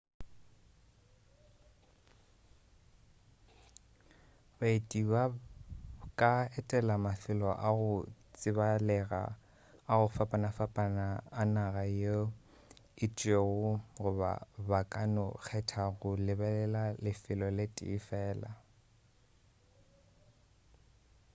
[4.59, 5.23] baeti ba
[6.19, 7.93] ka etela mafelo a go
[8.35, 9.21] tsebalega
[9.91, 11.05] a go fapafapana
[11.41, 12.15] a naga ye
[13.05, 13.65] itšego
[14.01, 14.31] goba
[14.69, 18.51] ba ka no kgetha go lebelela lefelo le tee fela